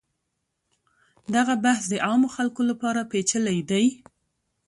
[1.35, 3.85] دغه بحث د عامو خلکو لپاره پیچلی دی.